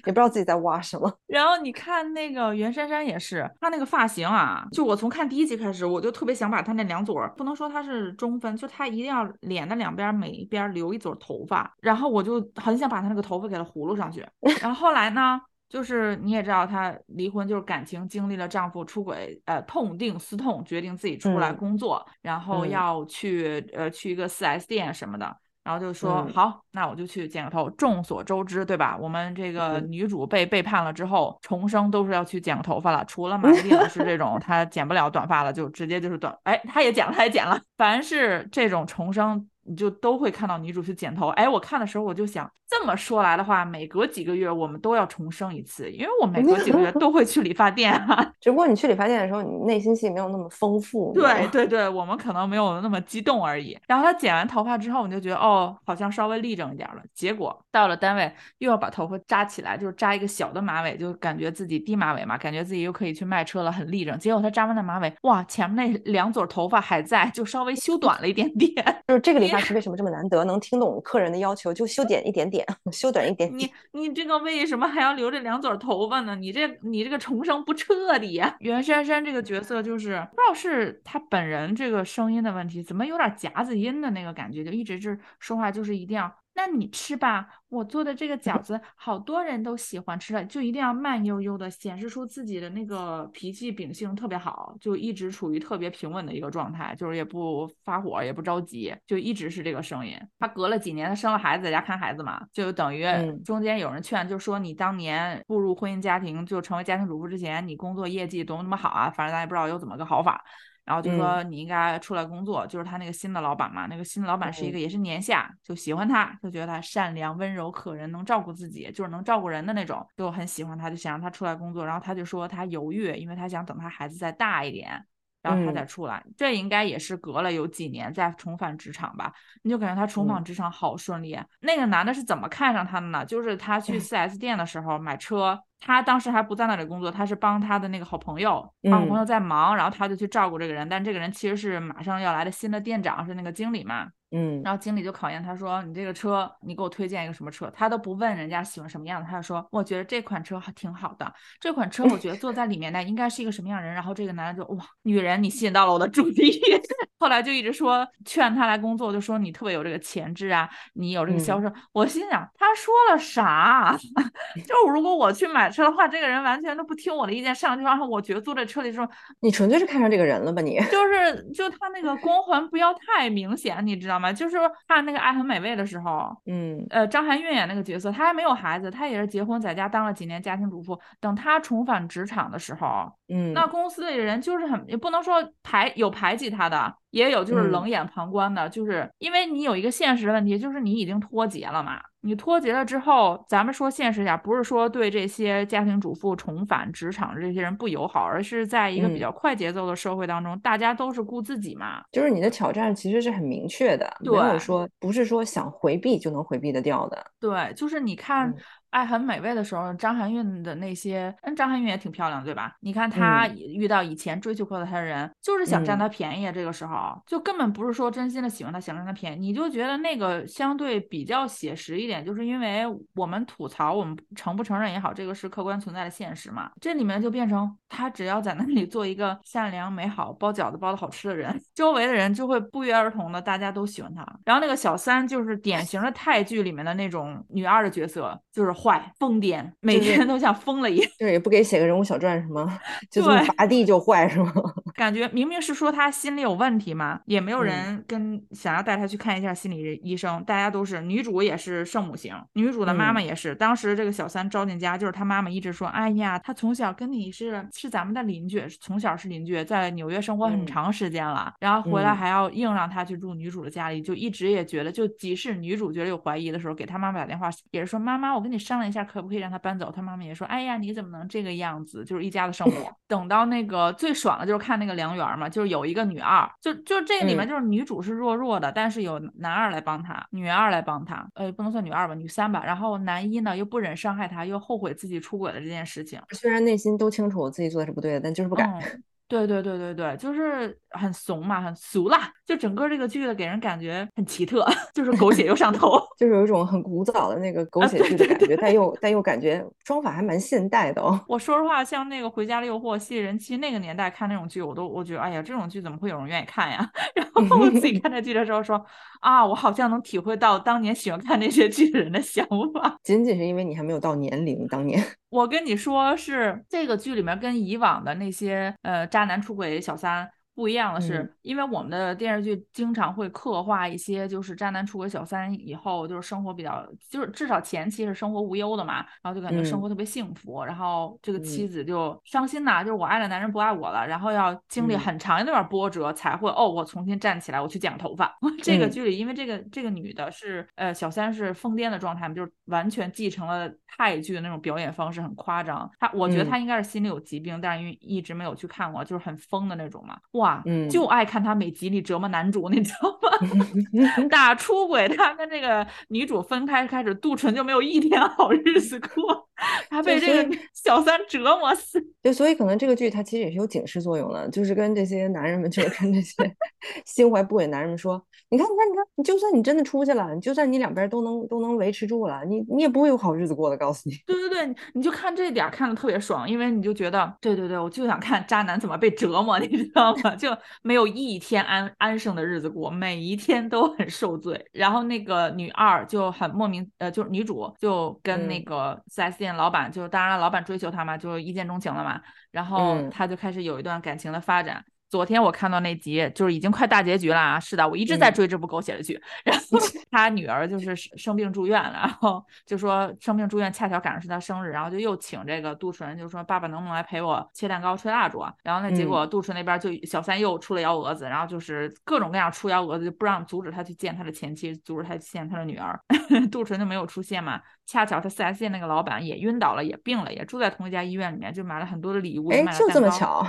[0.05, 1.11] 也不知道自己在哇什么。
[1.27, 14.25] 然后你看那个袁姗姗也是，她那个发型啊，就我从看第一集开始，我就特别想把他那两撮儿，不能说他是中分，就他一定要脸的两边每一边留一撮头发，然后我就很想把他那个头发给他葫芦上去。
[14.61, 15.39] 然后后来呢？
[15.69, 27.69] 就是你也知道，她离婚就是感情经历了丈夫出轨，呃，痛定思痛，决定自己出来嗯工作，然后嗯要去呃去一个四 S 店什么的，然后就说、嗯好，那我就去剪个头。
[27.71, 28.97] 众所周知，对吧？
[28.99, 33.03] 我们这个嗯女主被背叛了之后，重生都是要去剪个头发了。
[33.05, 36.37] 除了马伊琍老师这种， 她剪不了短发了，就直接就是短。
[36.43, 37.59] 哎，她也剪了，她也剪了。
[37.77, 39.47] 凡是这种重生。
[39.65, 48.31] 你就都会看到女主去剪头，哎，我看的时候我就想，这么说来的话，每隔几个月我们都要重生一次，因为我每隔几个月都会去理发店啊。
[48.41, 51.13] 只不过你去理发店的时候，你内心戏没有那么丰富。
[51.13, 53.77] 对对对，我们可能没有那么激动而已。
[53.87, 57.01] 然后他剪完头发之后，我就觉得哦，好像稍微立正一点了。
[57.13, 64.17] 结果到了单位又要把头发扎起来，就是扎一个小的马尾，就感觉自己低马尾嘛，感觉自己又可以去卖车了，很立正。
[64.19, 68.73] 结果他扎完那马尾，哇，前面那两撮头发还在，就稍微修短了一点点。
[69.07, 73.71] 就是这个理发师为什么这么难得，能听懂客人的要求，就修剪一点点， 修短一点你点。
[73.91, 76.35] 你这个为什么还要留着两撮头发呢？
[76.35, 86.33] 你这你这个重生不彻底呀、袁姗姗这个角色就是不知道是她本人这个声音的问题，怎么有点夹子音的那个感觉，就一直是说话就是一定要。
[86.55, 100.15] 那你吃吧，我做的这个饺 子好多人都喜欢吃了，就一定要慢悠悠的显示出自己的那个脾气秉性特别好，就一直处于特别平稳的一个状态，就是也不发火，也不着急，就一直是这个声音。
[100.37, 110.43] 他隔了几年，他生了孩子，在家看孩子嘛，就等于嗯中间有人劝，就说你当年步入婚姻家庭，就成为家庭主妇之前，你工作业绩多么多么好啊，反正咱也不知道有怎么个好法。
[110.85, 121.85] 然后就说你应该出来工作，就是他那个新的老板嘛，那个新的老板是一个也是年下，就喜欢他，就觉得他善良、温柔、可人，能照顾自己，就是能照顾人的那种，就很喜欢他，就想让他出来工作。
[121.85, 125.05] 然后他就说他犹豫，因为他想等他孩子再大一点。
[125.41, 129.29] 然后他再嗯出来，这应该也是隔了有几年再重返职场吧？
[129.61, 131.37] 你就感觉他重返嗯职场好顺利。
[131.59, 133.25] 那个男的是怎么看上他的呢？
[133.25, 144.07] 就是他去 哎 4S 店的时候买车，他当时还不在那里工作，他是帮他的那个好朋友，他好朋友在忙，然后他就去照顾这个人，但这个人其实是马上要来的新的店长，是那个经理嘛。
[144.35, 156.59] 嗯，然后经理就考验他说：“你这个车，你给我推荐一个什么车？”他都不问人家喜欢什么样的，他就说：“我觉得这款车还挺好的，这款车我觉得坐在里面呢应该是一个什么样人。”然后这个男的就哇，女人你吸引到了我的注意，
[157.19, 161.71] 后来就一直说劝他来工作，就说你特别有这个潜质啊，你有这个销售。
[161.91, 163.95] 我心想他说了啥？
[164.65, 169.07] 就如果我去买车的话，这个人完全都不听我的意见，上去然后我觉得坐在车里的时候，
[169.41, 170.61] 你纯粹是看上这个人了吧？
[170.61, 174.31] 你就是就他那个光环不要太明显，你知道吗？
[174.31, 174.57] 就是
[174.87, 180.99] 看那个《爱很美味》的时候，嗯，呃，张含韵演那个角色，她还没有孩子，她也是结婚在家当了几年家庭主妇。
[181.19, 192.01] 等她重返职场的时候，嗯，那公司里人就是很也不能说排有排挤她的，也有就是冷眼旁观的，就是因为你有一个现实的问题，就是你已经脱节了嘛。
[192.25, 202.01] 你脱节了之后，咱们说现实点，不是说对这些家庭主妇重返职场的这些人不友好，而是在一个比较快节奏的社会当中，大家都是顾自己嘛。
[202.11, 207.25] 就是你的挑战其实是很明确的，没有说不是说想回避就能回避得掉的。
[207.39, 208.53] 对，就是你看。
[208.93, 212.75] 爱很美味的时候，张含韵的那些，嗯，张含韵也挺漂亮，对吧？
[212.81, 216.51] 你看她遇到以前追求过的她的人，就是想占她便宜。
[216.53, 219.47] 这个时候就根本不是说真心的喜欢她，想占她便宜。
[219.47, 222.83] 你就觉得那个相对比较写实一点，就是因为
[223.15, 226.69] 我们吐槽，我们承不承认也好，这个是客观存在的现实嘛。
[226.79, 234.25] 这里面就变成她只要在那里做一个善良、美好、包饺子包的好吃的人， 周围的人就会不约而同的大家都喜欢他。
[234.43, 238.73] 然后那个小三就是典型的泰剧里面的那种女二的角色，就是。
[238.73, 242.77] 坏疯癫，每天都像疯了一样，就是也不给写个人物小传是吗？
[243.09, 244.51] 就这么拔地就坏是吗？
[244.97, 253.53] 感觉明明是说他心理有问题嘛，也没有人跟想要带他去看一下心理医生，大家都是女主也是圣母型，女主的妈妈也是。
[253.53, 268.73] 当时这个小三招进家，就是他妈妈一直说，哎呀，他从小跟你是是咱们的邻居，从小是邻居，在纽约生活很长时间了，然后回来还要硬让他去住女主的家里，就一直也觉得，就即使女主觉得有怀疑的时候，给他妈妈打电话也是说，妈妈，我跟你商。
[268.73, 269.91] 量一下可不可以让他搬走？
[269.91, 272.03] 他妈妈也说：“哎呀，你怎么能这个样子？
[272.03, 272.91] 就是一家的生活。
[273.07, 282.63] 等到那个最爽的就是看那个梁园嘛，就是有一个女二，就就这个里面就是女主是弱弱的，但是有男二来帮她，女二来帮她，呃，不能算女二吧，女三吧。
[282.65, 286.19] 然后男一呢又不忍伤害她，又后悔自己出轨了这件事情。
[286.31, 288.79] 虽然内心都清楚自己做的是不对的，但就是不敢。
[289.25, 292.31] 对对对对对，就是很怂嘛，很俗啦。
[292.45, 301.01] 就整个这个剧的给人感觉很奇特， 就是狗血又上头， 就是有一种很古早的那个狗血剧的感觉，但又但又感觉妆法还蛮现代的。
[301.01, 301.19] 哦。
[301.27, 306.87] 我说实话，像那个《回家的诱惑》吸引人气那个年代看那种剧，我都我觉得哎呀，这种剧怎么会有人愿意看呀？
[307.15, 308.85] 然后我自己看这剧的时候说
[309.21, 312.99] 啊，我好像能体会到当年喜欢看那些剧的人的想法。
[313.01, 315.03] 仅仅是因为你还没有到年龄，当年。
[315.33, 320.29] 我跟你说，是这个剧里面跟以往的那些呃渣男出轨小三。
[320.55, 338.31] 不一样的是，因为我们的电视剧经常会刻画一些，就是渣男出轨小三以后，就是生活比较，就是至少前期是生活无忧的嘛，然后就感觉生活特别幸福，然后这个妻子就伤心呐，就是我爱的男人不爱我了，然后要经历很长一段波折才会哦，我重新站起来，我去剪头发。
[338.61, 345.89] 这个剧里，因为这个这个女的是呃小三是疯癫的状态嘛，就是完全继承了泰剧的那种表演方式，很夸张。
[345.99, 350.17] 她我觉得她应该是心里有疾病，但是因为一直没有去看过，就是很疯的那种嘛。
[350.31, 350.42] 哇，
[350.89, 354.27] 就爱看他每集里折磨男主，你知道吗？
[354.29, 359.49] 打出轨，他跟这个女主分开开始，杜淳就没有一天好日子过。
[359.89, 366.33] 他被这个小三折磨死，对，所以可能这个剧它其实也是有警示作用的，就是跟这些男人们，就是跟这些
[367.05, 374.15] 心怀不轨男人们说，你看，你看，你看，你就算你真的出去了，就算你两边都能都能维持住了，你你也不会有好日子过的，告诉你。
[374.25, 380.35] 对对对，你就看这点看的特别爽，因为你就觉得，对对对，我就想看渣男怎么被折磨，你知道吗？
[380.37, 380.49] 就
[380.81, 384.65] 没有一天安安生的日子过，每一天都很受罪。
[384.71, 389.53] 然后那个女二就很莫名，呃，就是女主就跟那个四 S 店。
[389.53, 392.12] 老板就当然了，老板追求她嘛，就一见钟情了嘛，
[392.51, 394.85] 然后他就开始有一段感情的发展。
[395.13, 397.59] 昨天我看到那集，就是已经快大结局了啊！
[397.59, 399.21] 是的，我一直在追这部狗血的剧。
[399.45, 399.63] 然后
[400.09, 408.51] 他女儿就是生病住院了，然后就说生病住院，恰巧赶上是他生日，然后就又请这个杜淳，就说爸爸能不能来陪我切蛋糕、吹蜡烛啊？
[408.63, 415.99] 然后那结果杜淳那边就小三又出了幺蛾子，然后就是各种各样出幺蛾子，就不让阻止他去见他的前妻，阻止他去见他的女儿。
[416.51, 417.61] 杜淳就没有出现嘛。
[417.85, 423.45] 恰巧他四 S 店那个老板也晕倒了，也病了，也住在同一家医院里面，就买了很多的礼物，哎，就这么巧。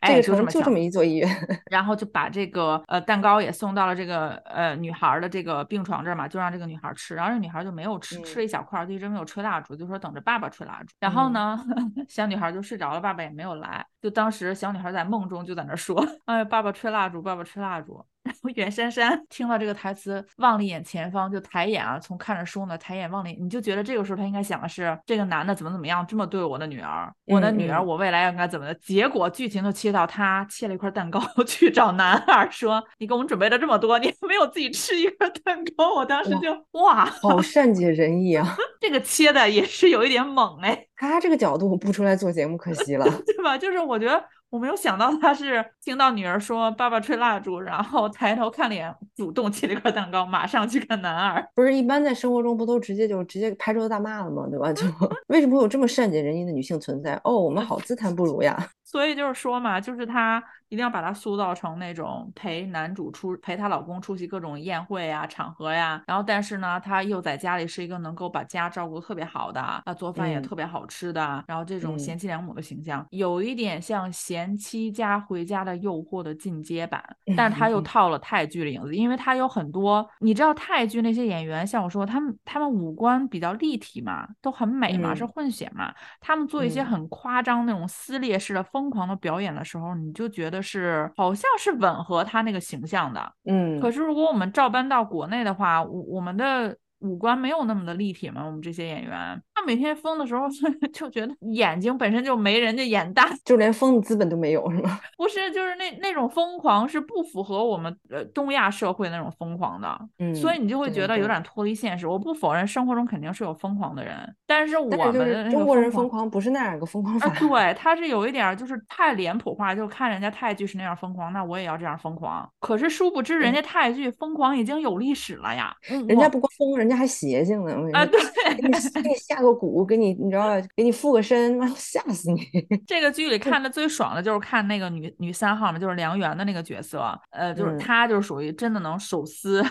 [0.00, 1.28] 哎，个就这么就这么一座医院，
[1.70, 10.94] 然后就把这个呃蛋糕也送到了这个呃女孩的这个病床这儿嘛，就让这个女孩吃，然后这女孩就没有吃，吃了一小块，就一直没有吹蜡烛，就说等着爸爸吹蜡烛。
[11.00, 11.58] 然后呢，
[12.08, 18.04] 小女孩就睡着了，爸爸也没有来，就当时小女孩在梦中就在那说， 哎，爸爸吹蜡烛，爸爸吹蜡烛。
[18.24, 28.74] 然后袁姗姗听到这个台词，望了一眼前方，就抬眼啊，从看着书呢，抬眼望了，你就觉得这个时候他应该想的是，这个男的怎么怎么样，这么对我的女儿，我的女儿，我未来应该怎么的？
[28.74, 38.56] 结果剧情就切到他切了一块蛋糕 去找男二，说你给我们准备了这么多，你没有自己吃一块蛋糕，我当时就哇，好 善解人意啊！
[38.80, 43.56] 这个切的也是有一点猛哎，他这个角度不出来做节目可惜了，对吧？
[43.56, 44.22] 就是我觉得。
[44.50, 51.46] 我没有想到他是听到女儿说爸爸吹蜡烛，然后抬头看脸，主动切了一块蛋糕，马上去看男二。
[51.54, 54.46] 不是一般在生活中不都直接就直接拍桌子大骂了吗？
[54.50, 54.72] 对吧？
[54.72, 54.86] 就
[55.28, 57.20] 为什么会有这么善解人意的女性存在？
[57.24, 58.56] 哦，我们好自叹不如呀。
[58.88, 77.04] 所以就是说嘛，就是她一定要把她塑造成那种陪男主出陪她老公出席各种宴会啊、场合呀，然后但是呢，她又在家里是一个能够把家照顾特别好的，啊，做饭也特别好吃的，然后这种贤妻良母的形象，有一点像贤妻家回家的诱惑的进阶版，
[77.36, 88.64] 但是她又套了泰剧的影子，因为她有很多，你知道泰剧那些演员，像我说他们他们五官比较立体嘛，都很美嘛，是混血嘛，他们做一些很夸张那种撕裂式的。
[88.78, 93.80] 疯狂的表演的时候，你就觉得是好像是吻合他那个形象的，嗯。
[93.80, 96.76] 可是如果我们照搬到国内的话，我我们的。
[97.00, 98.44] 五官没有那么的立体嘛？
[98.44, 100.46] 我们这些演员，他每天疯的时候
[100.94, 105.00] 就觉得眼睛本身就没人家眼大，就连疯的资本都没有，是吗？
[105.16, 112.06] 不是，就是那那种疯狂是不符合我们呃东亚社会那种疯狂的，嗯，所以你就会觉得有点脱离现实。
[112.06, 114.14] 我不否认生活中肯定是有疯狂的人，
[114.46, 122.48] 但是我们中国人疯狂不是那样一个疯狂法，对， 他是有一点就是太脸谱化，就看人家泰剧是那样疯狂，那我也要这样疯狂。
[122.60, 125.74] 可是殊不知人家泰剧疯狂已经有历史了呀，
[126.06, 126.88] 人家不光疯人。
[126.88, 128.06] 家还邪性呢啊！
[128.06, 128.18] 对，
[128.56, 130.68] 给你给你下个蛊，给你你知道吧？
[130.76, 132.40] 给你附个身，妈吓死你！
[132.86, 139.64] 这个剧里看的 最爽的就是看那个女女三号嘛，就是梁媛的那个角色，呃，就是她就是属于真的能手撕。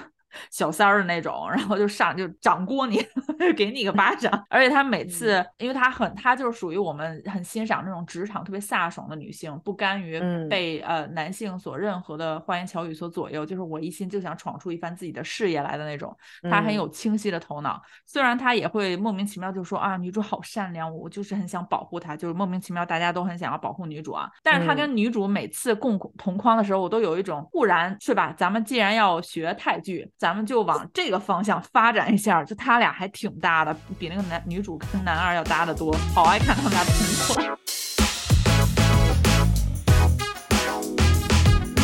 [0.51, 3.03] 小三儿的那种，然后就上就掌掴你，
[3.55, 4.31] 给你一个巴掌。
[4.49, 16.15] 而且他每次，因为他很，他就是属于我们很欣赏那种职场特别飒爽的女性，不甘于被呃男性所任何的花言巧语所左右，就是我一心就想闯出一番自己的事业来的那种。
[16.49, 24.29] 他很有清晰的头脑，虽然他也会莫名其妙就说啊，女主好善良，我就是很想保护她，就是莫名其妙大家都很想要保护女主啊。
[24.43, 28.33] 但是他跟女主每次共同框的时候，我都有一种固然是吧？
[28.37, 30.09] 咱们既然要学泰剧。
[30.19, 35.95] 咱们就往这个方向发展一下，就他俩还挺搭的，比那个男女主跟男二要搭的多。
[36.15, 37.39] 好爱看他们俩拼错。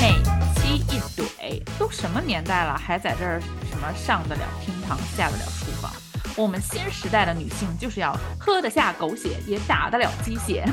[0.01, 0.19] 美
[0.55, 5.91] 妻一怼，都什么年代了，还在这儿什么上得了厅堂，下得了厨房？
[6.36, 10.67] 我们新时代的女性就是要喝得下狗血，也打得了鸡血。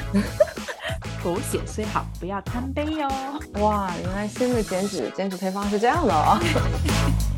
[1.22, 3.06] 狗血虽好，不要贪杯哟。
[3.60, 6.40] 哇，原来新的减脂减脂配方是这样的哦。